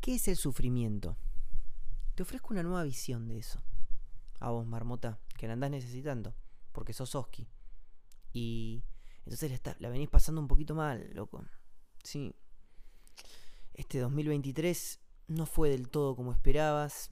¿Qué 0.00 0.14
es 0.14 0.28
el 0.28 0.36
sufrimiento? 0.36 1.18
Te 2.14 2.22
ofrezco 2.22 2.54
una 2.54 2.62
nueva 2.62 2.84
visión 2.84 3.28
de 3.28 3.38
eso. 3.38 3.62
A 4.38 4.50
vos, 4.50 4.66
marmota, 4.66 5.20
que 5.36 5.46
la 5.46 5.52
andás 5.52 5.70
necesitando, 5.70 6.34
porque 6.72 6.94
sos 6.94 7.14
Oski. 7.14 7.46
Y 8.32 8.82
entonces 9.24 9.60
la, 9.62 9.76
la 9.78 9.88
venís 9.90 10.08
pasando 10.08 10.40
un 10.40 10.48
poquito 10.48 10.74
mal, 10.74 11.10
loco. 11.12 11.44
Sí. 12.02 12.34
Este 13.74 13.98
2023 13.98 15.00
no 15.28 15.44
fue 15.44 15.68
del 15.68 15.90
todo 15.90 16.16
como 16.16 16.32
esperabas. 16.32 17.10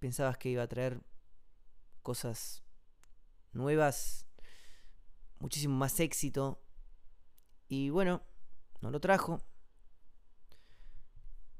Pensabas 0.00 0.36
que 0.36 0.48
iba 0.48 0.64
a 0.64 0.68
traer 0.68 1.00
cosas 2.02 2.64
nuevas, 3.52 4.26
muchísimo 5.38 5.76
más 5.76 6.00
éxito. 6.00 6.60
Y 7.68 7.90
bueno, 7.90 8.22
no 8.80 8.90
lo 8.90 9.00
trajo. 9.00 9.40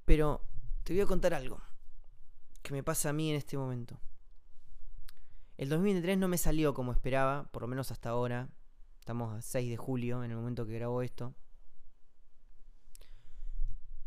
Pero 0.04 0.44
te 0.82 0.92
voy 0.92 1.02
a 1.02 1.06
contar 1.06 1.34
algo 1.34 1.60
que 2.62 2.72
me 2.72 2.82
pasa 2.82 3.10
a 3.10 3.12
mí 3.12 3.30
en 3.30 3.36
este 3.36 3.56
momento. 3.56 4.00
El 5.56 5.68
2023 5.68 6.18
no 6.18 6.28
me 6.28 6.38
salió 6.38 6.74
como 6.74 6.92
esperaba, 6.92 7.50
por 7.52 7.62
lo 7.62 7.68
menos 7.68 7.90
hasta 7.92 8.10
ahora. 8.10 8.48
Estamos 8.98 9.34
a 9.34 9.42
6 9.42 9.70
de 9.70 9.76
julio, 9.76 10.24
en 10.24 10.30
el 10.30 10.36
momento 10.36 10.66
que 10.66 10.74
grabo 10.74 11.02
esto. 11.02 11.34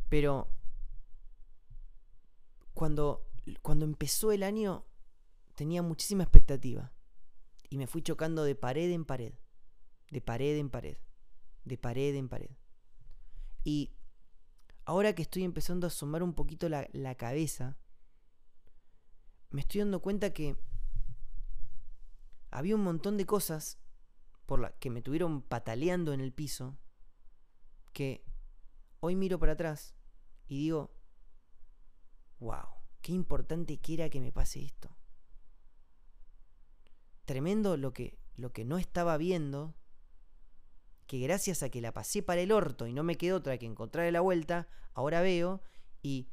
Pero 0.09 0.49
cuando, 2.73 3.27
cuando 3.62 3.85
empezó 3.85 4.32
el 4.32 4.43
año 4.43 4.85
tenía 5.55 5.82
muchísima 5.82 6.23
expectativa. 6.23 6.93
Y 7.70 7.77
me 7.77 7.88
fui 7.88 8.02
chocando 8.02 8.43
de 8.43 8.55
pared 8.55 8.91
en 8.91 9.05
pared. 9.05 9.34
De 10.09 10.21
pared 10.21 10.57
en 10.57 10.70
pared. 10.70 10.98
De 11.66 11.77
pared 11.77 12.16
en 12.16 12.29
pared. 12.29 12.52
Y 13.63 13.96
ahora 14.88 15.14
que 15.14 15.23
estoy 15.23 15.44
empezando 15.44 15.86
a 15.86 15.90
sumar 15.90 16.23
un 16.23 16.34
poquito 16.34 16.70
la, 16.70 16.88
la 16.94 17.14
cabeza, 17.16 17.76
me 19.49 19.60
estoy 19.60 19.82
dando 19.82 20.02
cuenta 20.02 20.32
que 20.32 20.55
había 22.52 22.74
un 22.74 22.85
montón 22.85 23.18
de 23.18 23.26
cosas 23.26 23.79
por 24.46 24.62
las 24.62 24.71
que 24.79 24.90
me 24.90 25.02
tuvieron 25.02 25.41
pataleando 25.41 26.13
en 26.13 26.21
el 26.21 26.32
piso 26.32 26.77
que 27.91 28.24
hoy 29.02 29.18
miro 29.18 29.38
para 29.38 29.52
atrás 29.52 29.94
y 30.48 30.57
digo, 30.57 30.96
wow, 32.40 32.70
qué 33.01 33.12
importante 33.12 33.79
que 33.79 33.96
era 33.96 34.10
que 34.10 34.22
me 34.22 34.32
pase 34.32 34.63
esto. 34.63 34.96
Tremendo 37.26 37.76
lo 37.76 37.91
que, 37.91 38.18
lo 38.38 38.54
que 38.54 38.63
no 38.63 38.77
estaba 38.77 39.18
viendo, 39.18 39.76
que 41.08 41.20
gracias 41.20 41.63
a 41.63 41.70
que 41.70 41.82
la 41.82 41.94
pasé 41.94 42.22
para 42.22 42.41
el 42.41 42.52
orto 42.52 42.86
y 42.86 42.94
no 42.94 43.04
me 43.04 43.16
quedó 43.16 43.38
otra 43.38 43.58
que 43.58 43.66
encontrar 43.66 44.12
la 44.12 44.22
vuelta, 44.22 44.68
ahora 44.94 45.22
veo 45.22 45.62
y 46.02 46.27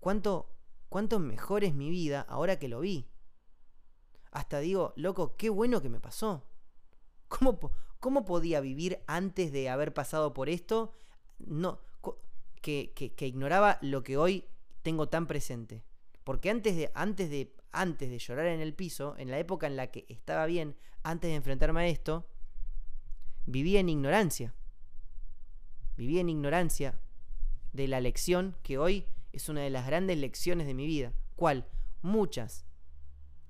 cuánto, 0.00 0.50
cuánto 0.88 1.18
mejor 1.20 1.64
es 1.64 1.74
mi 1.74 1.88
vida 1.88 2.20
ahora 2.28 2.58
que 2.58 2.68
lo 2.68 2.80
vi. 2.80 3.08
Hasta 4.32 4.58
digo, 4.58 4.92
loco, 4.96 5.36
qué 5.36 5.48
bueno 5.48 5.80
que 5.80 5.88
me 5.88 6.00
pasó. 6.00 6.44
¿Cómo, 7.28 7.58
cómo 8.00 8.24
podía 8.24 8.60
vivir 8.60 9.02
antes 9.06 9.52
de 9.52 9.68
haber 9.68 9.94
pasado 9.94 10.34
por 10.34 10.48
esto? 10.48 10.94
No, 11.38 11.80
que, 12.60 12.92
que, 12.92 13.26
ignoraba 13.26 13.78
lo 13.82 14.02
que 14.02 14.16
hoy 14.16 14.44
tengo 14.82 15.08
tan 15.08 15.26
presente. 15.26 15.84
Porque 16.24 16.50
antes 16.50 16.76
de, 16.76 16.90
antes, 16.94 17.30
de, 17.30 17.54
antes 17.72 18.10
de 18.10 18.18
llorar 18.18 18.46
en 18.46 18.60
el 18.60 18.74
piso, 18.74 19.14
en 19.16 19.30
la 19.30 19.38
época 19.38 19.66
en 19.66 19.76
la 19.76 19.88
que 19.88 20.04
estaba 20.08 20.46
bien, 20.46 20.76
antes 21.02 21.30
de 21.30 21.36
enfrentarme 21.36 21.82
a 21.82 21.86
esto, 21.86 22.26
vivía 23.48 23.80
en 23.80 23.88
ignorancia. 23.88 24.54
Vivía 25.96 26.20
en 26.20 26.28
ignorancia 26.28 27.00
de 27.72 27.88
la 27.88 28.00
lección 28.00 28.56
que 28.62 28.76
hoy 28.76 29.06
es 29.32 29.48
una 29.48 29.62
de 29.62 29.70
las 29.70 29.86
grandes 29.86 30.18
lecciones 30.18 30.66
de 30.66 30.74
mi 30.74 30.86
vida. 30.86 31.14
¿Cuál? 31.34 31.66
Muchas. 32.02 32.66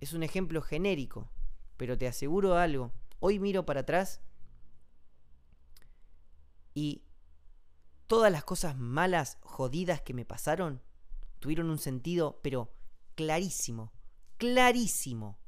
Es 0.01 0.13
un 0.13 0.23
ejemplo 0.23 0.63
genérico, 0.63 1.31
pero 1.77 1.99
te 1.99 2.07
aseguro 2.07 2.55
algo. 2.55 2.93
Hoy 3.19 3.41
miro 3.41 3.67
para 3.67 3.81
atrás 3.81 4.21
y 6.75 7.03
todas 8.06 8.31
las 8.31 8.45
cosas 8.45 8.78
malas, 8.78 9.39
jodidas 9.41 10.01
que 10.01 10.15
me 10.15 10.25
pasaron, 10.25 10.81
tuvieron 11.41 11.71
un 11.71 11.78
sentido, 11.78 12.39
pero 12.43 12.72
clarísimo, 13.17 13.93
clarísimo. 14.37 15.41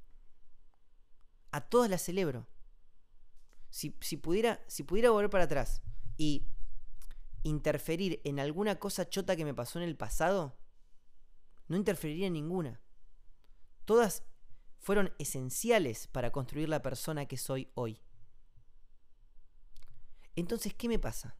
A 1.52 1.60
todas 1.60 1.88
las 1.88 2.02
celebro. 2.02 2.49
Si, 3.70 3.90
pudiera, 3.90 4.62
si 4.66 4.82
pudiera 4.82 5.10
volver 5.10 5.30
para 5.30 5.44
atrás 5.44 5.82
y 6.16 6.46
interferir 7.44 8.20
en 8.24 8.40
alguna 8.40 8.78
cosa 8.78 9.08
chota 9.08 9.36
que 9.36 9.44
me 9.44 9.54
pasó 9.54 9.78
en 9.78 9.88
el 9.88 9.96
pasado, 9.96 10.58
no 11.68 11.76
interferiría 11.76 12.26
en 12.26 12.32
ninguna. 12.34 12.80
Todas 13.84 14.24
fueron 14.78 15.12
esenciales 15.18 16.08
para 16.08 16.32
construir 16.32 16.68
la 16.68 16.82
persona 16.82 17.26
que 17.26 17.36
soy 17.36 17.70
hoy. 17.74 18.02
Entonces, 20.36 20.74
¿qué 20.74 20.88
me 20.88 20.98
pasa? 20.98 21.36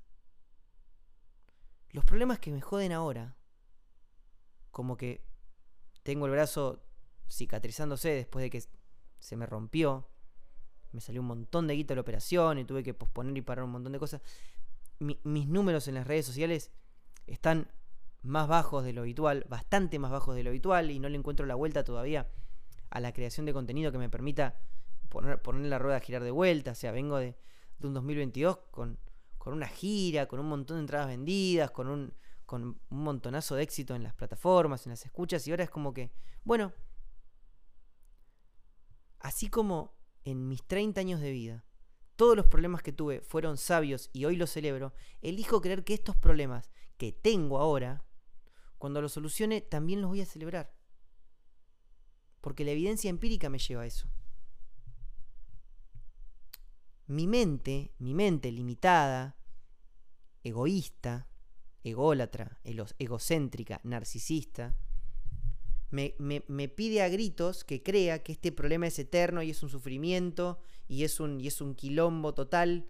Los 1.91 2.05
problemas 2.05 2.39
que 2.39 2.53
me 2.53 2.61
joden 2.61 2.93
ahora, 2.93 3.37
como 4.71 4.97
que 4.97 5.27
tengo 6.03 6.27
el 6.27 6.33
brazo 6.33 6.85
cicatrizándose 7.29 8.11
después 8.11 8.43
de 8.43 8.51
que 8.51 8.63
se 9.19 9.37
me 9.37 9.47
rompió, 9.47 10.09
me 10.93 11.01
salió 11.01 11.21
un 11.21 11.29
montón 11.29 11.67
de 11.67 11.75
guita 11.75 11.95
la 11.95 12.01
operación 12.01 12.59
y 12.59 12.65
tuve 12.65 12.83
que 12.83 12.95
posponer 12.95 13.37
y 13.37 13.43
parar 13.43 13.65
un 13.65 13.73
montón 13.73 13.93
de 13.93 13.99
cosas. 13.99 14.21
mis 14.99 15.49
números 15.49 15.89
en 15.89 15.95
las 15.95 16.07
redes 16.07 16.27
sociales 16.27 16.71
están 17.27 17.71
más 18.23 18.49
bajos 18.49 18.85
de 18.85 18.93
lo 18.93 19.03
habitual, 19.03 19.47
bastante 19.49 19.99
más 19.99 20.11
bajos 20.11 20.35
de 20.35 20.43
lo 20.43 20.51
habitual 20.51 20.91
y 20.91 20.99
no 20.99 21.09
le 21.09 21.17
encuentro 21.17 21.47
la 21.47 21.55
vuelta 21.55 21.85
todavía 21.85 22.29
a 22.91 23.01
la 23.01 23.13
creación 23.13 23.47
de 23.47 23.53
contenido 23.53 23.93
que 23.93 23.99
me 23.99 24.11
permita 24.11 24.59
poner, 25.09 25.41
poner 25.41 25.67
la 25.67 25.79
rueda 25.79 25.97
a 25.97 26.01
girar 26.01 26.23
de 26.23 26.31
vuelta. 26.31 26.73
O 26.73 26.75
sea, 26.75 26.93
vengo 26.93 27.19
de, 27.19 27.37
de 27.79 27.87
un 27.87 27.95
2022 27.95 28.59
con 28.71 28.99
con 29.41 29.55
una 29.55 29.69
gira, 29.69 30.27
con 30.27 30.39
un 30.39 30.51
montón 30.51 30.77
de 30.77 30.81
entradas 30.83 31.09
vendidas, 31.09 31.71
con 31.71 31.89
un, 31.89 32.13
con 32.45 32.63
un 32.63 32.79
montonazo 32.91 33.55
de 33.57 33.63
éxito 33.63 33.95
en 33.95 34.03
las 34.03 34.13
plataformas, 34.13 34.85
en 34.85 34.91
las 34.91 35.07
escuchas, 35.07 35.49
y 35.49 35.51
ahora 35.51 35.65
es 35.65 35.71
como 35.71 35.95
que, 35.95 36.13
bueno, 36.45 36.75
así 39.19 39.49
como 39.49 39.95
en 40.25 40.49
mis 40.49 40.63
30 40.65 41.01
años 41.01 41.21
de 41.21 41.31
vida, 41.31 41.65
todos 42.17 42.37
los 42.37 42.47
problemas 42.47 42.83
que 42.83 42.93
tuve 42.93 43.21
fueron 43.21 43.57
sabios 43.57 44.11
y 44.13 44.25
hoy 44.25 44.37
los 44.37 44.51
celebro, 44.51 44.93
elijo 45.23 45.61
creer 45.61 45.85
que 45.85 45.95
estos 45.95 46.17
problemas 46.17 46.71
que 46.97 47.13
tengo 47.13 47.59
ahora, 47.59 48.05
cuando 48.79 49.01
los 49.01 49.13
solucione, 49.13 49.61
también 49.61 50.01
los 50.01 50.11
voy 50.11 50.21
a 50.21 50.27
celebrar. 50.27 50.75
Porque 52.41 52.65
la 52.65 52.71
evidencia 52.73 53.11
empírica 53.11 53.49
me 53.49 53.59
lleva 53.59 53.83
a 53.83 53.87
eso 53.87 54.11
mi 57.11 57.27
mente, 57.27 57.93
mi 57.99 58.15
mente 58.15 58.53
limitada, 58.53 59.37
egoísta, 60.45 61.27
ególatra, 61.83 62.61
egocéntrica, 62.99 63.81
narcisista, 63.83 64.77
me, 65.91 66.15
me, 66.19 66.69
pide 66.69 67.03
a 67.03 67.09
gritos 67.09 67.65
que 67.65 67.83
crea 67.83 68.23
que 68.23 68.33
este 68.33 68.53
problema 68.53 68.87
es 68.87 68.99
eterno 68.99 69.43
y 69.43 69.51
es 69.51 69.63
un 69.63 69.69
sufrimiento 69.69 70.61
y 70.87 71.05
es 71.05 71.19
un, 71.19 71.41
y 71.41 71.49
es 71.49 71.61
un 71.61 71.75
quilombo 71.75 72.33
total. 72.33 72.89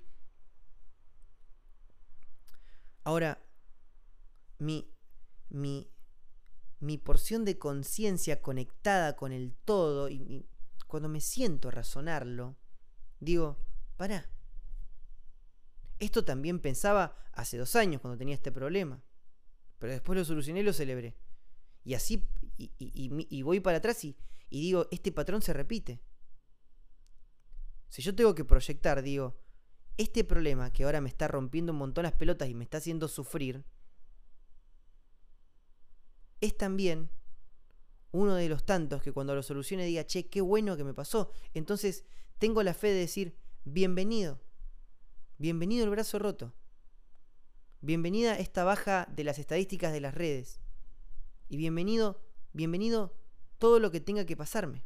Ahora, 3.05 3.43
mi, 4.59 4.93
mi, 5.49 5.91
mi 6.81 6.99
porción 6.99 7.44
de 7.44 7.59
conciencia 7.59 8.43
conectada 8.43 9.17
con 9.17 9.32
el 9.32 9.55
todo, 9.65 10.11
y 10.11 10.47
cuando 10.87 11.09
me 11.09 11.21
siento 11.21 11.69
a 11.69 11.72
razonarlo, 11.72 12.56
digo, 13.19 13.59
para. 13.97 14.28
Esto 15.99 16.25
también 16.25 16.61
pensaba 16.61 17.17
hace 17.32 17.59
dos 17.59 17.77
años 17.77 18.00
cuando 18.00 18.19
tenía 18.19 18.34
este 18.34 18.53
problema. 18.53 19.03
Pero 19.78 19.93
después 19.93 20.19
lo 20.19 20.25
solucioné 20.25 20.61
y 20.61 20.62
lo 20.62 20.73
celebré. 20.73 21.14
Y 21.85 21.94
así, 21.94 22.25
y, 22.56 23.43
voy 23.43 23.61
para 23.61 23.79
atrás 23.79 24.05
y, 24.05 24.17
y 24.50 24.61
digo, 24.61 24.87
este 24.91 25.12
patrón 25.12 25.43
se 25.43 25.53
repite. 25.53 26.00
Si 27.88 28.03
yo 28.03 28.15
tengo 28.15 28.35
que 28.35 28.44
proyectar, 28.44 29.03
digo, 29.03 29.37
este 29.97 30.25
problema 30.25 30.73
que 30.73 30.85
ahora 30.85 31.00
me 31.00 31.09
está 31.09 31.29
rompiendo 31.29 31.73
un 31.73 31.79
montón 31.79 32.05
las 32.05 32.12
pelotas 32.12 32.49
y 32.49 32.55
me 32.55 32.65
está 32.65 32.79
haciendo 32.79 33.09
sufrir, 33.09 33.65
es 36.41 36.56
también 36.56 37.11
uno 38.12 38.35
de 38.35 38.49
los 38.49 38.65
tantos 38.65 39.03
que 39.03 39.12
cuando 39.12 39.35
lo 39.35 39.43
solucione 39.43 39.85
diga, 39.85 40.06
che, 40.06 40.29
qué 40.29 40.41
bueno 40.41 40.76
que 40.76 40.85
me 40.85 40.94
pasó. 40.94 41.31
Entonces 41.55 42.05
tengo 42.38 42.62
la 42.62 42.75
fe 42.75 42.88
de 42.88 43.00
decir, 43.00 43.37
bienvenido. 43.65 44.41
Bienvenido 45.38 45.85
el 45.85 45.91
brazo 45.91 46.19
roto. 46.19 46.53
Bienvenida 47.81 48.38
esta 48.38 48.65
baja 48.65 49.06
de 49.15 49.25
las 49.25 49.38
estadísticas 49.38 49.93
de 49.93 50.00
las 50.00 50.15
redes. 50.15 50.60
Y 51.50 51.56
bienvenido, 51.56 52.23
bienvenido 52.52 53.12
todo 53.58 53.81
lo 53.81 53.91
que 53.91 54.00
tenga 54.00 54.25
que 54.25 54.37
pasarme. 54.37 54.85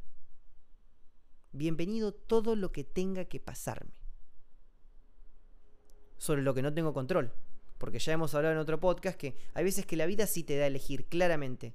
Bienvenido 1.53 2.15
todo 2.15 2.57
lo 2.57 2.73
que 2.73 2.85
tenga 2.85 3.27
que 3.27 3.39
pasarme. 3.39 3.93
Sobre 6.17 6.41
lo 6.41 6.55
que 6.55 6.63
no 6.63 6.73
tengo 6.73 6.95
control. 6.95 7.33
porque 7.77 7.99
ya 7.99 8.15
hemos 8.15 8.35
hablado 8.35 8.55
en 8.55 8.61
otro 8.61 8.81
podcast 8.81 9.19
que 9.19 9.37
hay 9.53 9.63
veces 9.63 9.85
que 9.85 9.97
la 9.97 10.07
vida 10.07 10.27
sí 10.27 10.43
te 10.43 10.57
da 10.57 10.65
a 10.65 10.69
elegir 10.69 11.05
claramente. 11.05 11.75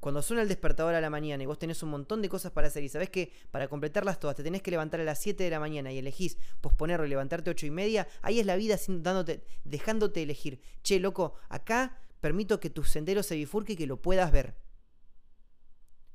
Cuando 0.00 0.20
suena 0.20 0.42
el 0.42 0.48
despertador 0.48 0.96
a 0.96 1.00
la 1.00 1.10
mañana 1.10 1.40
y 1.40 1.46
vos 1.46 1.60
tenés 1.60 1.80
un 1.84 1.90
montón 1.90 2.22
de 2.22 2.28
cosas 2.28 2.50
para 2.50 2.66
hacer 2.66 2.82
y 2.82 2.88
sabés 2.88 3.10
que 3.10 3.32
para 3.52 3.68
completarlas 3.68 4.18
todas 4.18 4.34
te 4.34 4.42
tenés 4.42 4.62
que 4.62 4.72
levantar 4.72 4.98
a 4.98 5.04
las 5.04 5.20
7 5.20 5.44
de 5.44 5.50
la 5.50 5.60
mañana 5.60 5.92
y 5.92 5.98
elegís 5.98 6.38
posponerlo 6.60 7.06
y 7.06 7.10
levantarte 7.10 7.50
a 7.50 7.52
8 7.52 7.66
y 7.66 7.70
media, 7.70 8.08
ahí 8.22 8.40
es 8.40 8.46
la 8.46 8.56
vida 8.56 8.76
dándote, 8.88 9.44
dejándote 9.62 10.24
elegir. 10.24 10.60
Che, 10.82 10.98
loco, 10.98 11.34
acá 11.48 12.00
permito 12.20 12.60
que 12.60 12.70
tu 12.70 12.84
sendero 12.84 13.22
se 13.22 13.36
bifurque 13.36 13.74
y 13.74 13.76
que 13.76 13.86
lo 13.86 14.00
puedas 14.00 14.32
ver. 14.32 14.56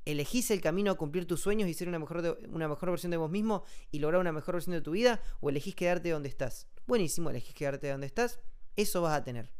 ¿Elegís 0.04 0.50
el 0.50 0.60
camino 0.60 0.92
a 0.92 0.96
cumplir 0.96 1.26
tus 1.26 1.40
sueños 1.40 1.68
y 1.68 1.74
ser 1.74 1.88
una 1.88 1.98
mejor, 1.98 2.38
una 2.48 2.68
mejor 2.68 2.90
versión 2.90 3.10
de 3.10 3.16
vos 3.16 3.30
mismo 3.30 3.64
y 3.90 3.98
lograr 3.98 4.20
una 4.20 4.32
mejor 4.32 4.54
versión 4.54 4.74
de 4.74 4.80
tu 4.80 4.92
vida? 4.92 5.20
¿O 5.40 5.50
elegís 5.50 5.74
quedarte 5.74 6.10
donde 6.10 6.28
estás? 6.28 6.68
Buenísimo, 6.86 7.30
elegís 7.30 7.54
quedarte 7.54 7.90
donde 7.90 8.06
estás. 8.06 8.38
Eso 8.76 9.02
vas 9.02 9.18
a 9.18 9.24
tener. 9.24 9.50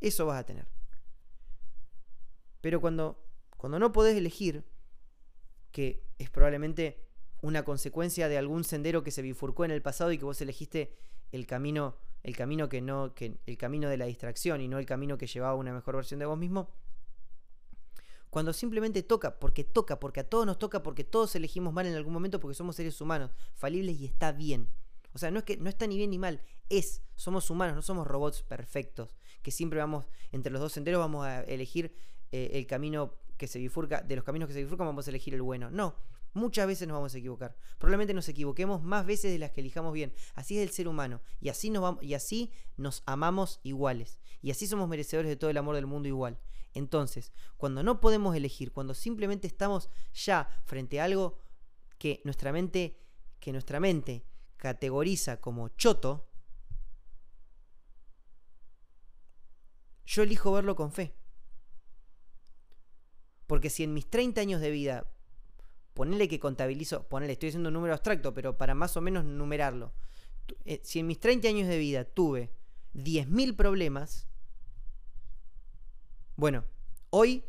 Eso 0.00 0.26
vas 0.26 0.40
a 0.40 0.44
tener. 0.44 0.68
Pero 2.60 2.80
cuando 2.80 3.24
cuando 3.64 3.78
no 3.78 3.92
podés 3.92 4.14
elegir, 4.14 4.62
que 5.72 6.04
es 6.18 6.28
probablemente 6.28 7.02
una 7.40 7.64
consecuencia 7.64 8.28
de 8.28 8.36
algún 8.36 8.62
sendero 8.62 9.02
que 9.02 9.10
se 9.10 9.22
bifurcó 9.22 9.64
en 9.64 9.70
el 9.70 9.80
pasado 9.80 10.12
y 10.12 10.18
que 10.18 10.26
vos 10.26 10.38
elegiste 10.42 10.94
el 11.32 11.46
camino, 11.46 11.96
el 12.24 12.34
camino 12.34 12.68
que 12.68 12.80
no, 12.80 13.14
que 13.14 13.36
el 13.46 13.56
camino 13.56 13.88
de 13.88 13.98
la 13.98 14.06
distracción 14.06 14.60
y 14.62 14.66
no 14.66 14.78
el 14.78 14.86
camino 14.86 15.16
que 15.18 15.26
llevaba 15.26 15.52
a 15.52 15.56
una 15.56 15.72
mejor 15.72 15.94
versión 15.94 16.18
de 16.18 16.26
vos 16.26 16.38
mismo. 16.38 16.70
Cuando 18.30 18.52
simplemente 18.52 19.02
toca, 19.02 19.38
porque 19.38 19.62
toca, 19.62 20.00
porque 20.00 20.20
a 20.20 20.28
todos 20.28 20.44
nos 20.44 20.58
toca, 20.58 20.82
porque 20.82 21.04
todos 21.04 21.36
elegimos 21.36 21.72
mal 21.72 21.86
en 21.86 21.94
algún 21.94 22.12
momento, 22.12 22.40
porque 22.40 22.56
somos 22.56 22.74
seres 22.76 23.00
humanos, 23.00 23.30
falibles 23.54 24.00
y 24.00 24.06
está 24.06 24.32
bien. 24.32 24.68
O 25.12 25.18
sea, 25.18 25.30
no 25.30 25.38
es 25.38 25.44
que 25.44 25.58
no 25.58 25.68
está 25.68 25.86
ni 25.86 25.96
bien 25.96 26.10
ni 26.10 26.18
mal, 26.18 26.42
es, 26.70 27.02
somos 27.14 27.48
humanos, 27.50 27.76
no 27.76 27.82
somos 27.82 28.06
robots 28.06 28.42
perfectos, 28.42 29.14
que 29.42 29.52
siempre 29.52 29.78
vamos, 29.78 30.08
entre 30.32 30.50
los 30.50 30.60
dos 30.60 30.72
senderos 30.72 30.98
vamos 30.98 31.24
a 31.24 31.42
elegir 31.42 31.94
eh, 32.32 32.50
el 32.54 32.66
camino 32.66 33.14
que 33.36 33.46
se 33.46 33.58
bifurca, 33.58 34.00
de 34.00 34.16
los 34.16 34.24
caminos 34.24 34.48
que 34.48 34.54
se 34.54 34.62
bifurcan 34.62 34.86
vamos 34.86 35.06
a 35.06 35.10
elegir 35.10 35.34
el 35.34 35.42
bueno. 35.42 35.70
No, 35.70 35.94
muchas 36.34 36.66
veces 36.66 36.86
nos 36.86 36.96
vamos 36.96 37.14
a 37.14 37.18
equivocar. 37.18 37.56
Probablemente 37.78 38.12
nos 38.12 38.28
equivoquemos 38.28 38.82
más 38.82 39.06
veces 39.06 39.32
de 39.32 39.38
las 39.38 39.52
que 39.52 39.60
elijamos 39.60 39.92
bien. 39.92 40.12
Así 40.34 40.58
es 40.58 40.68
el 40.68 40.74
ser 40.74 40.88
humano. 40.88 41.22
Y 41.40 41.48
así 41.48 41.70
nos, 41.70 41.82
vamos, 41.82 42.02
y 42.02 42.14
así 42.14 42.52
nos 42.76 43.02
amamos 43.06 43.60
iguales. 43.62 44.18
Y 44.42 44.50
así 44.50 44.66
somos 44.66 44.88
merecedores 44.88 45.28
de 45.28 45.36
todo 45.36 45.50
el 45.50 45.56
amor 45.56 45.76
del 45.76 45.86
mundo 45.86 46.08
igual. 46.08 46.38
Entonces, 46.74 47.32
cuando 47.56 47.82
no 47.82 48.00
podemos 48.00 48.36
elegir, 48.36 48.72
cuando 48.72 48.94
simplemente 48.94 49.46
estamos 49.46 49.88
ya 50.12 50.48
frente 50.64 51.00
a 51.00 51.04
algo 51.04 51.38
que 51.98 52.20
nuestra 52.24 52.52
mente, 52.52 53.00
que 53.38 53.52
nuestra 53.52 53.78
mente 53.78 54.26
categoriza 54.56 55.40
como 55.40 55.68
choto, 55.68 56.28
yo 60.04 60.22
elijo 60.22 60.52
verlo 60.52 60.74
con 60.74 60.92
fe. 60.92 61.14
Porque 63.46 63.70
si 63.70 63.84
en 63.84 63.94
mis 63.94 64.08
30 64.08 64.40
años 64.40 64.60
de 64.60 64.70
vida, 64.70 65.13
ponele 65.94 66.28
que 66.28 66.40
contabilizo, 66.40 67.08
ponele, 67.08 67.32
estoy 67.32 67.50
haciendo 67.50 67.68
un 67.68 67.74
número 67.74 67.94
abstracto, 67.94 68.34
pero 68.34 68.58
para 68.58 68.74
más 68.74 68.96
o 68.96 69.00
menos 69.00 69.24
numerarlo. 69.24 69.92
Eh, 70.64 70.80
si 70.84 70.98
en 70.98 71.06
mis 71.06 71.20
30 71.20 71.48
años 71.48 71.68
de 71.68 71.78
vida 71.78 72.04
tuve 72.04 72.50
10.000 72.94 73.56
problemas, 73.56 74.28
bueno, 76.36 76.64
hoy 77.10 77.44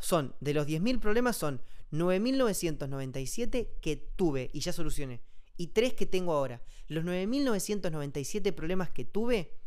son, 0.00 0.34
de 0.40 0.54
los 0.54 0.66
10.000 0.66 1.00
problemas 1.00 1.36
son 1.36 1.62
9.997 1.90 3.80
que 3.80 3.96
tuve 3.96 4.50
y 4.52 4.60
ya 4.60 4.72
solucioné. 4.72 5.22
Y 5.56 5.68
3 5.68 5.94
que 5.94 6.06
tengo 6.06 6.32
ahora. 6.32 6.62
Los 6.88 7.04
9.997 7.04 8.54
problemas 8.54 8.90
que 8.90 9.04
tuve 9.04 9.58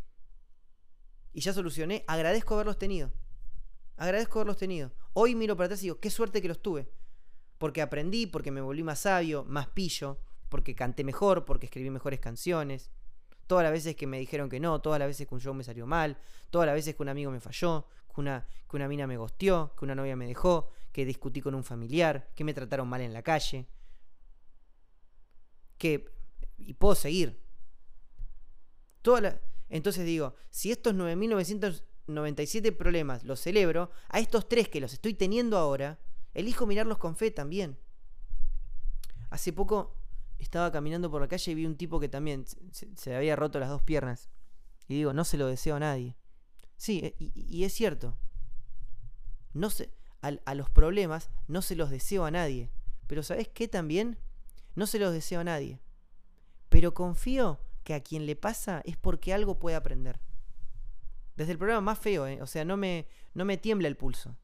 y 1.33 1.41
ya 1.41 1.53
solucioné, 1.53 2.03
agradezco 2.07 2.53
haberlos 2.53 2.77
tenido. 2.77 3.11
Agradezco 3.97 4.39
haberlos 4.39 4.57
tenido. 4.57 4.91
Hoy 5.13 5.35
miro 5.35 5.55
para 5.55 5.65
atrás 5.65 5.81
y 5.81 5.87
digo, 5.87 5.99
qué 5.99 6.09
suerte 6.09 6.41
que 6.41 6.47
los 6.47 6.61
tuve. 6.61 6.89
Porque 7.57 7.81
aprendí, 7.81 8.25
porque 8.25 8.51
me 8.51 8.61
volví 8.61 8.83
más 8.83 8.99
sabio, 8.99 9.45
más 9.45 9.67
pillo, 9.67 10.19
porque 10.49 10.75
canté 10.75 11.03
mejor, 11.03 11.45
porque 11.45 11.67
escribí 11.67 11.89
mejores 11.89 12.19
canciones. 12.19 12.89
Todas 13.47 13.63
las 13.63 13.71
veces 13.71 13.95
que 13.95 14.07
me 14.07 14.19
dijeron 14.19 14.49
que 14.49 14.59
no, 14.59 14.81
todas 14.81 14.99
las 14.99 15.07
veces 15.07 15.27
que 15.27 15.35
un 15.35 15.41
show 15.41 15.53
me 15.53 15.63
salió 15.63 15.85
mal, 15.85 16.17
todas 16.49 16.65
las 16.65 16.75
veces 16.75 16.95
que 16.95 17.03
un 17.03 17.09
amigo 17.09 17.31
me 17.31 17.39
falló, 17.39 17.87
que 18.13 18.21
una, 18.21 18.47
que 18.69 18.75
una 18.75 18.87
mina 18.87 19.07
me 19.07 19.17
gosteó, 19.17 19.73
que 19.77 19.85
una 19.85 19.95
novia 19.95 20.15
me 20.15 20.25
dejó, 20.25 20.69
que 20.91 21.05
discutí 21.05 21.41
con 21.41 21.55
un 21.55 21.63
familiar, 21.63 22.31
que 22.35 22.43
me 22.43 22.53
trataron 22.53 22.87
mal 22.87 23.01
en 23.01 23.13
la 23.13 23.21
calle. 23.21 23.67
Que. 25.77 26.11
Y 26.57 26.73
puedo 26.73 26.95
seguir. 26.95 27.39
Toda 29.01 29.41
entonces 29.69 30.05
digo, 30.05 30.35
si 30.49 30.71
estos 30.71 30.93
9.900 30.95 31.83
97 32.07 32.71
problemas 32.71 33.23
los 33.23 33.41
celebro, 33.41 33.89
a 34.09 34.19
estos 34.19 34.47
tres 34.47 34.69
que 34.69 34.79
los 34.79 34.93
estoy 34.93 35.13
teniendo 35.13 35.57
ahora, 35.57 35.99
elijo 36.35 36.67
mirarlos 36.67 36.99
con 36.99 37.15
fe 37.15 37.31
también. 37.31 37.77
Hace 39.31 39.51
poco 39.51 39.95
estaba 40.37 40.71
caminando 40.71 41.09
por 41.09 41.21
la 41.21 41.27
calle 41.27 41.51
y 41.51 41.55
vi 41.55 41.65
un 41.65 41.77
tipo 41.77 41.99
que 41.99 42.09
también 42.09 42.45
se, 42.71 43.15
había 43.15 43.35
roto 43.35 43.59
las 43.59 43.69
dos 43.69 43.81
piernas. 43.81 44.29
Y 44.87 44.95
digo, 44.95 45.13
no 45.13 45.23
se 45.23 45.37
lo 45.37 45.47
deseo 45.47 45.77
a 45.77 45.79
nadie. 45.79 46.15
Sí, 46.77 46.99
e, 47.03 47.15
y, 47.17 47.63
es 47.63 47.73
cierto. 47.73 48.17
No 49.53 49.69
se, 49.69 49.89
a, 50.21 50.53
los 50.53 50.69
problemas 50.69 51.31
no 51.47 51.61
se 51.61 51.75
los 51.75 51.89
deseo 51.89 52.25
a 52.25 52.31
nadie. 52.31 52.69
Pero 53.07 53.23
¿sabes 53.23 53.47
qué 53.47 53.67
también? 53.67 54.19
No 54.75 54.85
se 54.85 54.99
los 54.99 55.13
deseo 55.13 55.39
a 55.39 55.45
nadie. 55.45 55.79
Pero 56.69 56.93
confío 56.93 57.59
que 57.83 57.93
a 57.93 58.03
quien 58.03 58.25
le 58.25 58.35
pasa 58.35 58.81
es 58.85 58.97
porque 58.97 59.33
algo 59.33 59.57
puede 59.57 59.77
aprender. 59.77 60.19
Desde 61.37 61.53
el 61.53 61.57
problema 61.57 61.81
más 61.81 61.99
feo, 61.99 62.27
¿eh? 62.27 62.41
o 62.41 62.47
sea, 62.47 62.65
no 62.65 62.77
me, 62.77 63.07
no 63.33 63.45
me 63.45 63.57
tiembla 63.57 63.87
el 63.87 63.97
pulso. 63.97 64.35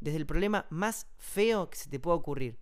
Desde 0.00 0.18
el 0.18 0.26
problema 0.26 0.66
más 0.70 1.06
feo 1.16 1.70
que 1.70 1.76
se 1.76 1.88
te 1.88 2.00
pueda 2.00 2.16
ocurrir. 2.16 2.58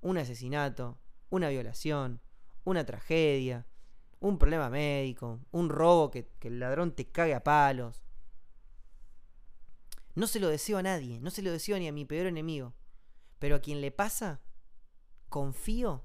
Un 0.00 0.18
asesinato, 0.18 0.98
una 1.30 1.48
violación, 1.48 2.20
una 2.64 2.84
tragedia, 2.84 3.66
un 4.20 4.38
problema 4.38 4.70
médico, 4.70 5.40
un 5.50 5.68
robo 5.68 6.10
que, 6.10 6.30
el 6.42 6.60
ladrón 6.60 6.92
te 6.92 7.10
cague 7.10 7.34
a 7.34 7.44
palos. 7.44 8.04
No 10.14 10.26
se 10.26 10.40
lo 10.40 10.48
deseo 10.48 10.78
a 10.78 10.82
nadie, 10.82 11.20
no 11.20 11.30
se 11.30 11.42
lo 11.42 11.52
deseo 11.52 11.78
ni 11.78 11.88
a 11.88 11.92
mi 11.92 12.04
peor 12.04 12.26
enemigo. 12.26 12.74
Pero 13.38 13.56
a 13.56 13.60
quien 13.60 13.80
le 13.80 13.92
pasa, 13.92 14.40
confío 15.28 16.04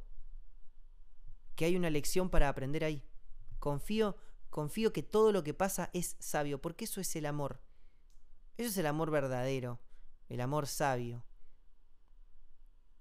que 1.55 1.65
hay 1.65 1.75
una 1.75 1.89
lección 1.89 2.29
para 2.29 2.49
aprender 2.49 2.83
ahí. 2.83 3.03
Confío 3.59 4.17
confío 4.53 4.93
que 4.93 5.01
todo 5.01 5.31
lo 5.31 5.43
que 5.43 5.55
pasa 5.55 5.89
es 5.93 6.15
sabio, 6.19 6.61
porque 6.61 6.85
eso 6.85 7.01
es 7.01 7.15
el 7.15 7.25
amor. 7.25 7.59
Eso 8.55 8.69
es 8.69 8.77
el 8.77 8.85
amor 8.85 9.09
verdadero, 9.09 9.79
el 10.33 10.41
amor 10.41 10.67
sabio. 10.67 11.23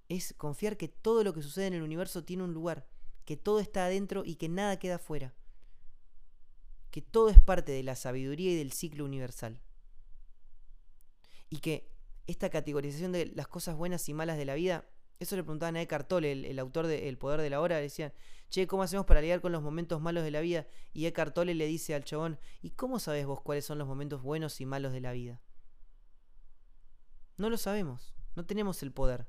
Es 0.09 0.35
confiar 0.35 0.77
que 0.77 0.89
todo 0.89 1.25
lo 1.25 1.33
que 1.33 1.43
sucede 1.43 1.67
en 1.67 1.75
el 1.75 1.83
universo 1.83 2.25
tiene 2.25 2.43
un 2.43 2.53
lugar, 2.53 2.87
que 3.25 3.37
todo 3.37 3.61
está 3.61 3.87
adentro 3.87 4.23
y 4.25 4.37
que 4.37 4.49
nada 4.49 4.79
queda 4.79 4.97
afuera. 4.97 5.35
Que 6.91 7.03
todo 7.03 7.31
es 7.31 7.41
parte 7.41 7.73
de 7.73 7.83
la 7.83 7.97
sabiduría 7.97 8.53
y 8.53 8.57
del 8.57 8.73
ciclo 8.73 9.05
universal. 9.05 9.63
Y 11.49 11.59
que 11.59 11.91
esta 12.27 12.51
categorización 12.51 13.13
de 13.13 13.27
las 13.27 13.49
cosas 13.49 13.77
buenas 13.77 14.09
y 14.09 14.15
malas 14.15 14.37
de 14.37 14.45
la 14.45 14.55
vida 14.55 14.87
eso 15.23 15.37
le 15.37 15.45
preguntaban 15.45 15.77
a 15.77 15.83
Eckhart 15.83 16.09
Tolle, 16.09 16.33
el, 16.33 16.59
autor 16.59 16.89
de 16.89 17.09
El 17.09 17.17
Poder 17.17 17.41
de 17.41 17.49
la 17.49 17.61
Hora. 17.61 17.77
Le 17.77 17.83
decían, 17.83 18.13
che, 18.51 18.67
¿cómo 18.67 18.83
hacemos 18.83 19.07
para 19.07 19.21
lidiar 19.21 19.41
con 19.41 19.53
los 19.53 19.63
momentos 19.63 20.01
malos 20.01 20.25
de 20.25 20.33
la 20.33 20.41
vida? 20.41 20.67
Y 20.93 21.07
Eckhart 21.07 21.33
Tolle 21.33 21.55
le 21.55 21.67
dice 21.67 21.95
al 21.95 22.05
chabón, 22.05 22.41
¿y 22.61 22.71
cómo 22.71 22.99
sabes 22.99 23.25
vos 23.25 23.41
cuáles 23.41 23.65
son 23.65 23.79
los 23.79 23.87
momentos 23.87 24.21
buenos 24.21 24.61
y 24.61 24.67
malos 24.67 24.93
de 24.93 25.01
la 25.01 25.13
vida? 25.13 25.41
No 27.37 27.51
lo 27.51 27.57
sabemos, 27.57 28.15
no 28.37 28.45
tenemos 28.45 28.83
el 28.83 28.93
poder. 28.93 29.27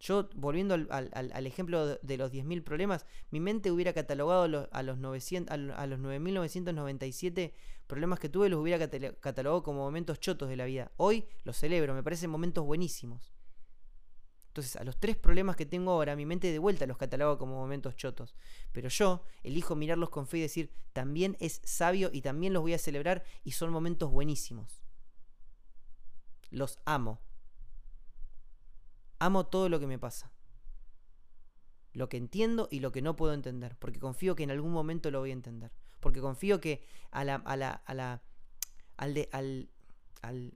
Yo, 0.00 0.30
volviendo 0.34 0.74
al, 0.74 1.46
ejemplo 1.46 1.86
de 1.86 2.16
los 2.16 2.32
10.000 2.32 2.64
problemas, 2.64 3.04
mi 3.30 3.38
mente 3.38 3.70
hubiera 3.70 3.92
catalogado 3.92 4.68
a 4.72 4.82
los, 4.82 4.98
900, 4.98 5.52
a 5.52 5.86
los 5.86 6.00
9.997 6.00 7.52
problemas 7.86 8.18
que 8.18 8.30
tuve, 8.30 8.48
los 8.48 8.60
hubiera 8.60 8.78
catalogado 8.78 9.62
como 9.62 9.80
momentos 9.80 10.18
chotos 10.18 10.48
de 10.48 10.56
la 10.56 10.64
vida. 10.64 10.90
Hoy 10.96 11.26
los 11.44 11.58
celebro, 11.58 11.92
me 11.92 12.02
parecen 12.02 12.30
momentos 12.30 12.64
buenísimos. 12.64 13.34
Entonces, 14.50 14.74
a 14.76 14.84
los 14.84 14.98
tres 14.98 15.16
problemas 15.16 15.54
que 15.54 15.66
tengo 15.66 15.92
ahora, 15.92 16.16
mi 16.16 16.24
mente 16.24 16.50
de 16.50 16.58
vuelta 16.58 16.86
los 16.86 16.96
cataloga 16.96 17.38
como 17.38 17.56
momentos 17.56 17.94
chotos. 17.94 18.34
Pero 18.72 18.88
yo 18.88 19.22
elijo 19.42 19.76
mirarlos 19.76 20.08
con 20.08 20.26
fe 20.26 20.38
y 20.38 20.40
decir, 20.40 20.72
también 20.92 21.36
es 21.40 21.60
sabio 21.62 22.10
y 22.12 22.22
también 22.22 22.54
los 22.54 22.62
voy 22.62 22.72
a 22.72 22.78
celebrar 22.78 23.22
y 23.44 23.52
son 23.52 23.70
momentos 23.70 24.10
buenísimos. 24.10 24.82
Los 26.50 26.78
amo. 26.84 27.20
Amo 29.18 29.46
todo 29.46 29.68
lo 29.68 29.80
que 29.80 29.86
me 29.86 29.98
pasa. 29.98 30.32
Lo 31.92 32.08
que 32.08 32.16
entiendo 32.16 32.68
y 32.70 32.80
lo 32.80 32.92
que 32.92 33.02
no 33.02 33.16
puedo 33.16 33.34
entender. 33.34 33.76
Porque 33.78 33.98
confío 33.98 34.34
que 34.36 34.42
en 34.42 34.50
algún 34.50 34.72
momento 34.72 35.10
lo 35.10 35.20
voy 35.20 35.30
a 35.30 35.34
entender. 35.34 35.72
Porque 36.00 36.20
confío 36.20 36.60
que 36.60 36.84
a 37.10 37.24
la, 37.24 37.36
a 37.36 37.56
la, 37.56 37.70
a 37.70 37.94
la, 37.94 38.22
al, 38.96 39.14
de, 39.14 39.28
al, 39.32 39.70
al 40.22 40.54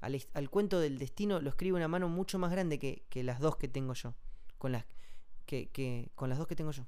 al, 0.00 0.50
cuento 0.50 0.80
del 0.80 0.98
destino 0.98 1.40
lo 1.40 1.50
escribe 1.50 1.76
una 1.76 1.88
mano 1.88 2.08
mucho 2.08 2.38
más 2.38 2.50
grande 2.50 2.78
que, 2.78 3.22
las 3.22 3.40
dos 3.40 3.56
que 3.56 3.68
tengo 3.68 3.94
yo. 3.94 4.14
Con 4.58 4.72
las, 4.72 4.84
que, 5.46 6.10
con 6.14 6.28
las 6.28 6.38
dos 6.38 6.46
que 6.46 6.56
tengo 6.56 6.70
yo. 6.70 6.86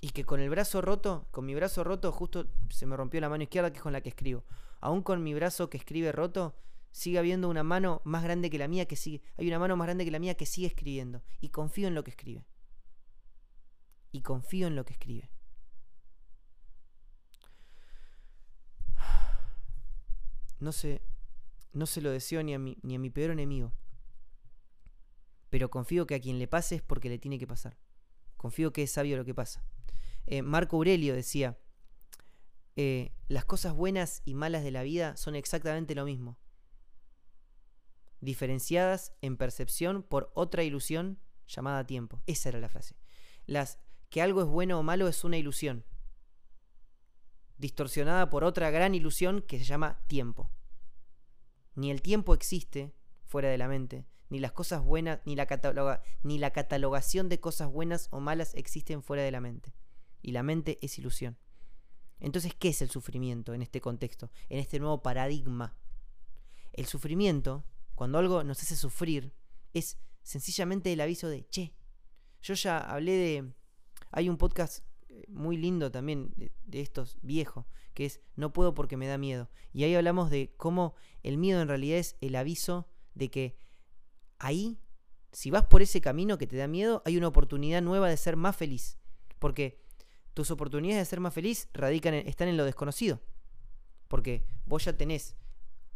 Y 0.00 0.10
que 0.10 0.24
con 0.24 0.40
el 0.40 0.48
brazo 0.48 0.80
roto, 0.80 1.26
con 1.30 1.44
mi 1.44 1.54
brazo 1.54 1.82
roto, 1.84 2.12
justo 2.12 2.46
se 2.70 2.86
me 2.86 2.96
rompió 2.96 3.20
la 3.20 3.28
mano 3.28 3.42
izquierda, 3.42 3.70
que 3.70 3.78
es 3.78 3.82
con 3.82 3.92
la 3.92 4.00
que 4.00 4.10
escribo. 4.10 4.44
Aún 4.80 5.02
con 5.02 5.22
mi 5.22 5.34
brazo 5.34 5.70
que 5.70 5.76
escribe 5.76 6.12
roto, 6.12 6.56
sigue 6.90 7.18
habiendo 7.18 7.48
una 7.48 7.62
mano 7.62 8.00
más 8.04 8.22
grande 8.22 8.50
que 8.50 8.58
la 8.58 8.68
mía 8.68 8.86
que 8.86 8.96
sigue. 8.96 9.22
Hay 9.36 9.48
una 9.48 9.58
mano 9.58 9.76
más 9.76 9.86
grande 9.86 10.04
que 10.04 10.10
la 10.10 10.18
mía 10.18 10.36
que 10.36 10.46
sigue 10.46 10.66
escribiendo. 10.66 11.22
Y 11.40 11.50
confío 11.50 11.88
en 11.88 11.94
lo 11.94 12.04
que 12.04 12.10
escribe. 12.10 12.46
Y 14.12 14.22
confío 14.22 14.66
en 14.66 14.76
lo 14.76 14.84
que 14.84 14.92
escribe. 14.92 15.30
No 20.60 20.72
sé, 20.72 21.02
no 21.72 21.86
se 21.86 22.00
lo 22.00 22.10
deseo 22.10 22.42
ni 22.42 22.54
a 22.54 22.58
mi, 22.58 22.78
ni 22.82 22.96
a 22.96 22.98
mi 22.98 23.10
peor 23.10 23.30
enemigo. 23.30 23.72
Pero 25.50 25.70
confío 25.70 26.06
que 26.06 26.14
a 26.14 26.20
quien 26.20 26.38
le 26.38 26.48
pase 26.48 26.76
es 26.76 26.82
porque 26.82 27.08
le 27.08 27.18
tiene 27.18 27.38
que 27.38 27.46
pasar. 27.46 27.78
Confío 28.36 28.72
que 28.72 28.82
es 28.82 28.90
sabio 28.90 29.16
lo 29.16 29.24
que 29.24 29.34
pasa. 29.34 29.64
Eh, 30.26 30.42
Marco 30.42 30.76
Aurelio 30.76 31.14
decía, 31.14 31.58
eh, 32.80 33.10
las 33.26 33.44
cosas 33.44 33.74
buenas 33.74 34.22
y 34.24 34.34
malas 34.34 34.62
de 34.62 34.70
la 34.70 34.84
vida 34.84 35.16
son 35.16 35.34
exactamente 35.34 35.96
lo 35.96 36.04
mismo, 36.04 36.38
diferenciadas 38.20 39.12
en 39.20 39.36
percepción 39.36 40.04
por 40.04 40.30
otra 40.34 40.62
ilusión 40.62 41.18
llamada 41.48 41.84
tiempo. 41.84 42.22
Esa 42.26 42.50
era 42.50 42.60
la 42.60 42.68
frase. 42.68 42.94
Las, 43.46 43.80
que 44.10 44.22
algo 44.22 44.42
es 44.42 44.46
bueno 44.46 44.78
o 44.78 44.84
malo 44.84 45.08
es 45.08 45.24
una 45.24 45.36
ilusión, 45.36 45.86
distorsionada 47.56 48.30
por 48.30 48.44
otra 48.44 48.70
gran 48.70 48.94
ilusión 48.94 49.42
que 49.42 49.58
se 49.58 49.64
llama 49.64 50.00
tiempo. 50.06 50.52
Ni 51.74 51.90
el 51.90 52.00
tiempo 52.00 52.32
existe 52.32 52.94
fuera 53.24 53.48
de 53.48 53.58
la 53.58 53.66
mente, 53.66 54.06
ni 54.28 54.38
las 54.38 54.52
cosas 54.52 54.84
buenas, 54.84 55.18
ni 55.24 55.34
la, 55.34 55.48
ni 56.22 56.38
la 56.38 56.52
catalogación 56.52 57.28
de 57.28 57.40
cosas 57.40 57.72
buenas 57.72 58.06
o 58.12 58.20
malas 58.20 58.54
existen 58.54 59.02
fuera 59.02 59.24
de 59.24 59.32
la 59.32 59.40
mente 59.40 59.74
y 60.22 60.30
la 60.30 60.44
mente 60.44 60.78
es 60.80 60.96
ilusión. 60.96 61.38
Entonces, 62.20 62.54
¿qué 62.54 62.68
es 62.68 62.82
el 62.82 62.90
sufrimiento 62.90 63.54
en 63.54 63.62
este 63.62 63.80
contexto, 63.80 64.30
en 64.48 64.58
este 64.58 64.78
nuevo 64.78 65.02
paradigma? 65.02 65.76
El 66.72 66.86
sufrimiento, 66.86 67.64
cuando 67.94 68.18
algo 68.18 68.42
nos 68.44 68.62
hace 68.62 68.76
sufrir, 68.76 69.32
es 69.74 69.98
sencillamente 70.22 70.92
el 70.92 71.00
aviso 71.00 71.28
de, 71.28 71.48
che, 71.48 71.74
yo 72.42 72.54
ya 72.54 72.78
hablé 72.78 73.12
de... 73.12 73.52
Hay 74.10 74.28
un 74.28 74.38
podcast 74.38 74.84
eh, 75.08 75.24
muy 75.28 75.56
lindo 75.56 75.90
también 75.90 76.32
de, 76.36 76.52
de, 76.64 76.80
estos 76.80 77.18
viejos, 77.20 77.66
que 77.94 78.06
es 78.06 78.20
No 78.36 78.52
puedo 78.52 78.74
porque 78.74 78.96
me 78.96 79.06
da 79.06 79.18
miedo. 79.18 79.50
Y 79.72 79.84
ahí 79.84 79.94
hablamos 79.94 80.30
de 80.30 80.54
cómo 80.56 80.94
el 81.22 81.36
miedo 81.36 81.60
en 81.60 81.68
realidad 81.68 81.98
es 81.98 82.16
el 82.20 82.36
aviso 82.36 82.88
de 83.14 83.30
que 83.30 83.58
ahí, 84.38 84.80
si 85.32 85.50
vas 85.50 85.66
por 85.66 85.82
ese 85.82 86.00
camino 86.00 86.38
que 86.38 86.46
te 86.46 86.56
da 86.56 86.68
miedo, 86.68 87.02
hay 87.04 87.16
una 87.16 87.28
oportunidad 87.28 87.82
nueva 87.82 88.08
de 88.08 88.16
ser 88.16 88.36
más 88.36 88.56
feliz. 88.56 88.98
Porque 89.38 89.80
tus 90.38 90.52
oportunidades 90.52 91.00
de 91.00 91.10
ser 91.10 91.18
más 91.18 91.34
feliz 91.34 91.68
radican 91.74 92.14
están 92.14 92.46
en 92.46 92.56
lo 92.56 92.64
desconocido. 92.64 93.20
Porque 94.06 94.44
vos 94.66 94.84
ya 94.84 94.96
tenés, 94.96 95.34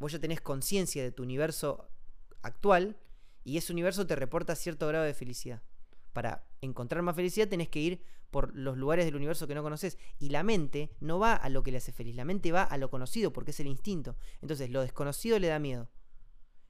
vos 0.01 0.11
ya 0.11 0.19
tenés 0.19 0.41
conciencia 0.41 1.01
de 1.01 1.13
tu 1.13 1.23
universo 1.23 1.89
actual 2.43 2.99
y 3.45 3.57
ese 3.57 3.73
universo 3.73 4.05
te 4.05 4.17
reporta 4.17 4.57
cierto 4.57 4.89
grado 4.89 5.05
de 5.05 5.15
felicidad. 5.15 5.63
Para 6.13 6.45
encontrar 6.61 7.03
más 7.03 7.15
felicidad 7.15 7.47
tenés 7.47 7.69
que 7.69 7.79
ir 7.79 8.03
por 8.33 8.53
los 8.57 8.77
lugares 8.77 9.05
del 9.05 9.15
universo 9.15 9.47
que 9.47 9.55
no 9.55 9.63
conoces. 9.63 9.97
Y 10.19 10.31
la 10.31 10.43
mente 10.43 10.91
no 10.99 11.21
va 11.21 11.35
a 11.35 11.49
lo 11.49 11.63
que 11.63 11.71
le 11.71 11.77
hace 11.77 11.93
feliz, 11.93 12.17
la 12.17 12.25
mente 12.25 12.51
va 12.51 12.65
a 12.65 12.77
lo 12.79 12.91
conocido 12.91 13.33
porque 13.33 13.53
es 13.53 13.61
el 13.61 13.69
instinto. 13.69 14.17
Entonces 14.41 14.71
lo 14.71 14.81
desconocido 14.81 15.39
le 15.39 15.47
da 15.47 15.61
miedo. 15.61 15.89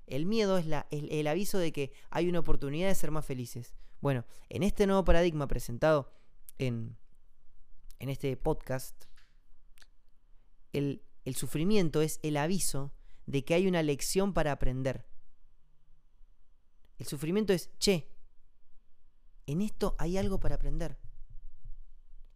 El 0.06 0.26
miedo 0.26 0.58
es 0.58 0.66
el 0.90 1.26
aviso 1.26 1.56
de 1.56 1.72
que 1.72 1.90
hay 2.10 2.28
una 2.28 2.40
oportunidad 2.40 2.88
de 2.88 2.94
ser 2.94 3.12
más 3.12 3.24
felices. 3.24 3.74
Bueno, 4.02 4.26
en 4.50 4.62
este 4.62 4.86
nuevo 4.86 5.06
paradigma 5.06 5.48
presentado 5.48 6.12
en, 6.58 6.98
en 8.02 8.08
este 8.08 8.36
podcast, 8.36 9.04
el, 10.72 11.04
el 11.24 11.36
sufrimiento 11.36 12.02
es 12.02 12.18
el 12.24 12.36
aviso 12.36 12.92
de 13.26 13.44
que 13.44 13.54
hay 13.54 13.68
una 13.68 13.80
lección 13.80 14.34
para 14.34 14.50
aprender. 14.50 15.06
El 16.98 17.06
sufrimiento 17.06 17.52
es, 17.52 17.70
che, 17.78 18.08
en 19.46 19.62
esto 19.62 19.94
hay 20.00 20.18
algo 20.18 20.40
para 20.40 20.56
aprender. 20.56 20.98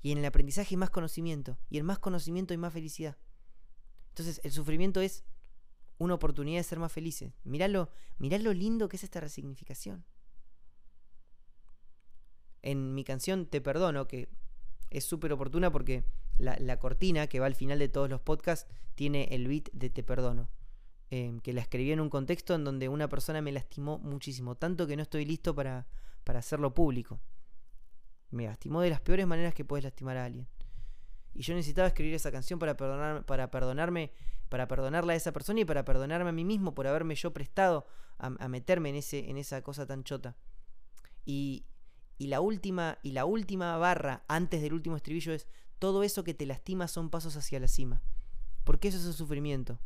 Y 0.03 0.13
en 0.13 0.19
el 0.19 0.25
aprendizaje 0.27 0.75
hay 0.75 0.77
más 0.77 0.91
conocimiento. 0.91 1.59
Y 1.69 1.79
en 1.79 1.87
más 1.87 1.99
conocimiento 1.99 2.55
hay 2.55 2.59
más 2.59 2.73
felicidad. 2.73 3.19
Entonces 4.11 4.41
el 4.45 4.53
sufrimiento 4.53 5.01
es 5.01 5.25
una 5.99 6.15
oportunidad 6.15 6.61
de 6.61 6.65
ser 6.65 6.79
más 6.79 6.93
felices. 6.93 7.33
Mirá 7.43 7.67
lo, 7.67 7.91
mirá 8.19 8.39
lo 8.39 8.53
lindo 8.53 8.89
que 8.89 8.99
es 8.99 9.03
esta 9.03 9.19
resignificación. 9.19 10.05
En 12.63 12.95
mi 12.95 13.03
canción 13.03 13.47
Te 13.47 13.61
Perdono, 13.61 14.07
que 14.07 14.29
es 14.97 15.05
súper 15.05 15.33
oportuna 15.33 15.71
porque 15.71 16.05
la, 16.39 16.79
cortina 16.79 17.27
que 17.27 17.39
va 17.39 17.47
al 17.47 17.55
final 17.55 17.79
de 17.79 17.89
todos 17.89 18.09
los 18.09 18.21
podcasts 18.21 18.67
tiene 18.95 19.29
el 19.31 19.47
beat 19.47 19.71
de 19.73 19.91
Te 19.91 20.03
Perdono. 20.03 20.49
Em, 21.11 21.39
que 21.41 21.53
la 21.53 21.61
escribí 21.61 21.93
en 21.93 22.01
un 22.01 22.11
contexto 22.11 22.55
en 22.55 22.65
donde 22.65 22.89
una 22.89 23.09
persona 23.09 23.41
me 23.41 23.53
lastimó 23.53 23.99
muchísimo, 23.99 24.57
tanto 24.57 24.87
que 24.87 24.97
no 24.97 25.03
estoy 25.03 25.25
listo 25.25 25.55
para, 25.55 25.87
para 26.25 26.41
hacerlo 26.41 26.75
público. 26.75 27.21
Me 28.31 28.47
lastimó 28.47 28.81
de 28.81 28.91
las 28.91 29.01
peores 29.01 29.27
maneras 29.27 29.55
que 29.55 29.65
puedes 29.65 29.85
lastimar 29.85 30.17
a 30.17 30.25
alguien. 30.25 30.49
Y 31.33 31.43
yo 31.43 31.55
necesitaba 31.55 31.89
escribir 31.89 32.15
esa 32.15 32.33
canción 32.33 32.59
para, 32.59 32.77
perdonar, 32.77 33.25
para 33.25 33.51
perdonarme, 33.51 34.13
para 34.49 34.67
perdonarla 34.67 35.13
a 35.13 35.17
esa 35.17 35.33
persona 35.33 35.61
y 35.61 35.65
para 35.65 35.85
perdonarme 35.85 36.31
a 36.31 36.33
mí 36.33 36.45
mismo 36.45 36.75
por 36.75 36.87
haberme 36.87 37.15
yo 37.15 37.33
prestado 37.33 37.87
a, 38.19 38.27
a 38.27 38.49
meterme 38.49 38.89
en, 38.89 38.97
ese, 38.97 39.31
en 39.31 39.37
esa 39.37 39.63
cosa 39.63 39.87
tan 39.87 40.03
chota. 40.03 40.37
Y, 41.25 41.67
y 42.19 42.29
la 42.29 42.41
última, 42.41 42.99
y 43.03 43.13
la 43.13 43.25
última 43.25 43.77
barra 43.77 44.25
antes 44.29 44.63
del 44.63 44.73
último 44.73 44.97
estribillo 44.97 45.33
es 45.33 45.47
todo 45.79 46.03
eso 46.03 46.25
que 46.25 46.35
te 46.35 46.47
lastima 46.47 46.89
son 46.89 47.11
pasos 47.11 47.37
hacia 47.37 47.61
la 47.61 47.69
cima. 47.69 48.03
Porque 48.65 48.89
eso 48.89 48.99
es 48.99 49.07
el 49.07 49.13
sufrimiento. 49.13 49.79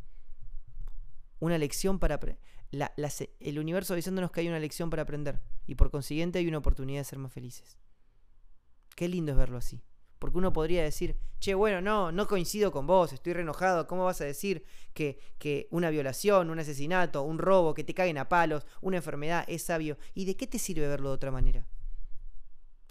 Una 1.41 1.59
lección 1.59 1.99
para 1.99 2.21
el 3.41 3.59
universo 3.59 3.95
avisándonos 3.95 4.31
que 4.31 4.41
hay 4.41 4.49
una 4.49 4.61
lección 4.61 4.91
para 4.91 5.03
aprender. 5.03 5.43
Y 5.67 5.75
por 5.75 5.91
consiguiente 5.91 6.39
hay 6.39 6.47
una 6.47 6.59
oportunidad 6.59 7.01
de 7.01 7.05
ser 7.05 7.19
más 7.19 7.33
felices. 7.33 7.79
Qué 8.95 9.09
lindo 9.09 9.33
es 9.33 9.39
verlo 9.39 9.59
así. 9.59 9.83
Porque 10.19 10.39
uno 10.39 10.53
podría 10.53 10.83
decir, 10.83 11.17
che, 11.41 11.55
bueno, 11.55 11.81
no, 11.81 12.13
no 12.13 12.27
coincido 12.27 12.71
con 12.71 12.87
vos, 12.87 13.13
estoy 13.13 13.33
re 13.33 13.41
enojado. 13.41 13.87
¿Cómo 13.87 14.05
vas 14.05 14.21
a 14.21 14.27
decir 14.27 14.65
que, 14.93 15.19
que 15.39 15.67
una 15.71 15.91
violación, 15.91 16.51
un 16.51 16.59
asesinato, 16.59 17.23
un 17.23 17.39
robo, 17.39 17.75
que 17.75 17.85
te 17.85 17.95
caguen 17.95 18.19
a 18.19 18.29
palos, 18.29 18.67
una 18.83 18.99
enfermedad 18.99 19.45
es 19.49 19.65
sabio? 19.65 19.97
¿Y 20.15 20.27
de 20.27 20.37
qué 20.37 20.47
te 20.47 20.59
sirve 20.59 20.87
verlo 20.87 21.09
de 21.09 21.15
otra 21.15 21.31
manera? 21.31 21.67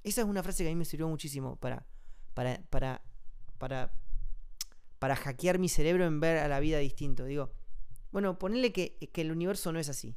Esa 0.03 0.21
es 0.21 0.27
una 0.27 0.43
frase 0.43 0.63
que 0.63 0.69
a 0.69 0.71
mí 0.71 0.75
me 0.75 0.85
sirvió 0.85 1.07
muchísimo 1.07 1.55
para, 1.57 1.85
para, 2.33 2.61
para, 2.69 3.01
para, 3.57 3.91
para 4.99 5.15
hackear 5.15 5.59
mi 5.59 5.69
cerebro 5.69 6.05
en 6.05 6.19
ver 6.19 6.37
a 6.37 6.47
la 6.47 6.59
vida 6.59 6.79
distinto. 6.79 7.25
Digo, 7.25 7.51
bueno, 8.11 8.39
ponerle 8.39 8.71
que, 8.71 8.97
que 9.11 9.21
el 9.21 9.31
universo 9.31 9.71
no 9.71 9.79
es 9.79 9.89
así. 9.89 10.15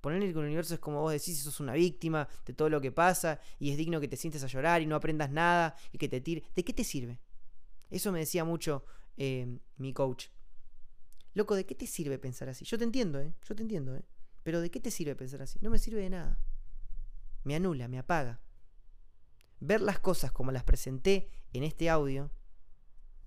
Ponerle 0.00 0.32
que 0.32 0.38
el 0.38 0.46
universo 0.46 0.74
es 0.74 0.80
como 0.80 1.00
vos 1.00 1.12
decís, 1.12 1.38
sos 1.42 1.60
una 1.60 1.74
víctima 1.74 2.28
de 2.44 2.52
todo 2.52 2.68
lo 2.68 2.80
que 2.80 2.92
pasa 2.92 3.40
y 3.58 3.70
es 3.70 3.76
digno 3.76 4.00
que 4.00 4.08
te 4.08 4.16
sientes 4.16 4.42
a 4.44 4.46
llorar 4.46 4.82
y 4.82 4.86
no 4.86 4.96
aprendas 4.96 5.30
nada 5.30 5.76
y 5.92 5.98
que 5.98 6.08
te 6.08 6.20
tire. 6.20 6.42
¿De 6.54 6.64
qué 6.64 6.72
te 6.72 6.84
sirve? 6.84 7.20
Eso 7.90 8.12
me 8.12 8.18
decía 8.18 8.44
mucho 8.44 8.84
eh, 9.16 9.58
mi 9.76 9.92
coach. 9.92 10.26
Loco, 11.34 11.54
¿de 11.54 11.66
qué 11.66 11.74
te 11.74 11.86
sirve 11.86 12.18
pensar 12.18 12.48
así? 12.48 12.64
Yo 12.64 12.78
te 12.78 12.84
entiendo, 12.84 13.20
¿eh? 13.20 13.34
Yo 13.48 13.54
te 13.54 13.62
entiendo, 13.62 13.96
¿eh? 13.96 14.04
Pero 14.42 14.60
¿de 14.60 14.70
qué 14.70 14.78
te 14.78 14.90
sirve 14.90 15.16
pensar 15.16 15.42
así? 15.42 15.58
No 15.62 15.70
me 15.70 15.78
sirve 15.78 16.02
de 16.02 16.10
nada. 16.10 16.38
Me 17.44 17.56
anula, 17.56 17.88
me 17.88 17.98
apaga 17.98 18.43
ver 19.66 19.80
las 19.80 19.98
cosas 19.98 20.32
como 20.32 20.52
las 20.52 20.64
presenté 20.64 21.30
en 21.52 21.62
este 21.62 21.88
audio 21.90 22.30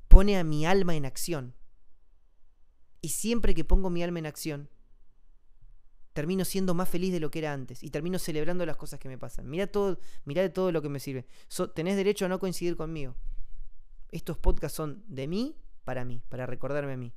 pone 0.08 0.38
a 0.38 0.44
mi 0.44 0.66
alma 0.66 0.96
en 0.96 1.06
acción. 1.06 1.56
Y 3.02 3.10
siempre 3.10 3.54
que 3.54 3.64
pongo 3.64 3.90
mi 3.90 4.04
alma 4.04 4.20
en 4.20 4.26
acción, 4.26 4.70
termino 6.14 6.46
siendo 6.46 6.74
más 6.74 6.90
feliz 6.90 7.12
de 7.12 7.20
lo 7.20 7.30
que 7.30 7.40
era 7.40 7.54
antes 7.54 7.84
y 7.84 7.92
termino 7.92 8.18
celebrando 8.18 8.66
las 8.66 8.76
cosas 8.76 9.00
que 9.00 9.08
me 9.08 9.20
pasan. 9.20 9.48
Mira 9.50 9.68
todo, 9.68 10.00
de 10.26 10.50
todo 10.50 10.72
lo 10.72 10.82
que 10.82 10.90
me 10.90 11.00
sirve. 11.00 11.28
tenés 11.76 11.96
derecho 11.96 12.26
a 12.26 12.28
no 12.28 12.40
coincidir 12.40 12.76
conmigo. 12.76 13.16
Estos 14.10 14.38
podcasts 14.38 14.76
son 14.76 15.04
de 15.08 15.28
mí 15.28 15.56
para 15.84 16.06
mí, 16.06 16.24
para 16.28 16.46
recordarme 16.46 16.94
a 16.94 16.98
mí. 16.98 17.14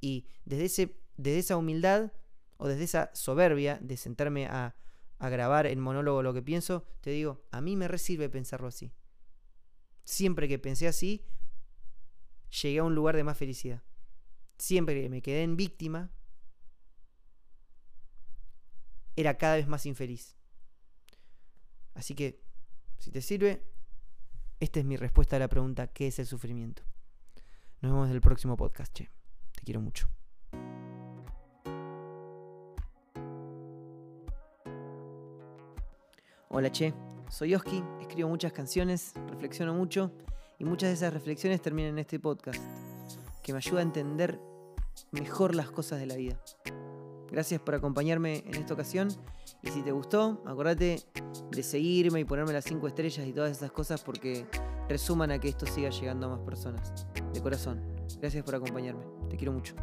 Y 0.00 0.26
desde, 0.44 0.66
ese, 0.66 1.00
desde 1.16 1.38
esa 1.38 1.56
humildad 1.56 2.12
o 2.58 2.68
desde 2.68 2.84
esa 2.84 3.10
soberbia 3.14 3.78
de 3.80 3.96
sentarme 3.96 4.46
a, 4.46 4.76
a 5.18 5.28
grabar 5.28 5.66
en 5.66 5.80
monólogo 5.80 6.22
lo 6.22 6.34
que 6.34 6.42
pienso, 6.42 6.86
te 7.00 7.10
digo, 7.10 7.46
a 7.50 7.60
mí 7.60 7.76
me 7.76 7.88
resirve 7.88 8.28
pensarlo 8.28 8.68
así. 8.68 8.92
Siempre 10.04 10.48
que 10.48 10.58
pensé 10.58 10.86
así, 10.86 11.24
llegué 12.62 12.78
a 12.78 12.84
un 12.84 12.94
lugar 12.94 13.16
de 13.16 13.24
más 13.24 13.36
felicidad. 13.36 13.82
Siempre 14.58 15.00
que 15.00 15.08
me 15.08 15.22
quedé 15.22 15.42
en 15.42 15.56
víctima, 15.56 16.10
era 19.16 19.36
cada 19.38 19.56
vez 19.56 19.66
más 19.66 19.86
infeliz. 19.86 20.36
Así 21.94 22.14
que, 22.14 22.42
si 22.98 23.10
te 23.10 23.22
sirve, 23.22 23.64
esta 24.60 24.80
es 24.80 24.86
mi 24.86 24.96
respuesta 24.96 25.36
a 25.36 25.38
la 25.38 25.48
pregunta, 25.48 25.88
¿qué 25.88 26.08
es 26.08 26.18
el 26.18 26.26
sufrimiento? 26.26 26.82
Nos 27.80 27.92
vemos 27.92 28.08
en 28.08 28.14
el 28.14 28.20
próximo 28.20 28.56
podcast, 28.56 28.92
che. 28.92 29.10
Te 29.52 29.62
quiero 29.62 29.80
mucho. 29.80 30.15
Hola, 36.58 36.72
che. 36.72 36.94
soy 37.28 37.54
Oski, 37.54 37.84
escribo 38.00 38.30
muchas 38.30 38.50
canciones, 38.50 39.12
reflexiono 39.28 39.74
mucho 39.74 40.10
y 40.58 40.64
muchas 40.64 40.88
de 40.88 40.94
esas 40.94 41.12
reflexiones 41.12 41.60
terminan 41.60 41.90
en 41.90 41.98
este 41.98 42.18
podcast, 42.18 42.58
que 43.42 43.52
me 43.52 43.58
ayuda 43.58 43.80
a 43.80 43.82
entender 43.82 44.40
mejor 45.10 45.54
las 45.54 45.70
cosas 45.70 46.00
de 46.00 46.06
la 46.06 46.16
vida. 46.16 46.40
Gracias 47.30 47.60
por 47.60 47.74
acompañarme 47.74 48.42
en 48.46 48.54
esta 48.54 48.72
ocasión 48.72 49.08
y 49.62 49.68
si 49.68 49.82
te 49.82 49.92
gustó, 49.92 50.42
acordate 50.46 51.02
de 51.50 51.62
seguirme 51.62 52.20
y 52.20 52.24
ponerme 52.24 52.54
las 52.54 52.64
5 52.64 52.88
estrellas 52.88 53.26
y 53.26 53.34
todas 53.34 53.54
esas 53.54 53.70
cosas 53.70 54.02
porque 54.02 54.46
resuman 54.88 55.32
a 55.32 55.38
que 55.38 55.50
esto 55.50 55.66
siga 55.66 55.90
llegando 55.90 56.24
a 56.24 56.36
más 56.38 56.40
personas. 56.40 57.06
De 57.34 57.42
corazón, 57.42 57.82
gracias 58.18 58.42
por 58.42 58.54
acompañarme. 58.54 59.04
Te 59.28 59.36
quiero 59.36 59.52
mucho. 59.52 59.74